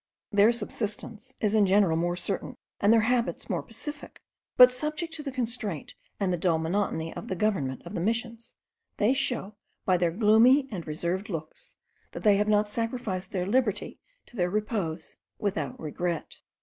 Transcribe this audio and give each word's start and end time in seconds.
Their 0.31 0.51
subsistence 0.51 1.35
is 1.41 1.53
in 1.53 1.67
general 1.67 1.95
more 1.95 2.15
certain, 2.15 2.55
and 2.79 2.91
their 2.91 3.01
habits 3.01 3.51
more 3.51 3.61
pacific, 3.61 4.19
but 4.57 4.71
subject 4.71 5.13
to 5.13 5.21
the 5.21 5.31
constraint 5.31 5.93
and 6.19 6.33
the 6.33 6.39
dull 6.39 6.57
monotony 6.57 7.13
of 7.13 7.27
the 7.27 7.35
government 7.35 7.83
of 7.85 7.93
the 7.93 8.01
Missions, 8.01 8.55
they 8.97 9.13
show 9.13 9.57
by 9.85 9.97
their 9.97 10.09
gloomy 10.09 10.67
and 10.71 10.87
reserved 10.87 11.29
looks 11.29 11.75
that 12.13 12.23
they 12.23 12.37
have 12.37 12.47
not 12.49 12.67
sacrificed 12.67 13.31
their 13.31 13.45
liberty 13.45 13.99
to 14.25 14.35
their 14.35 14.49
repose 14.49 15.17
without 15.37 15.79
regret. 15.79 16.37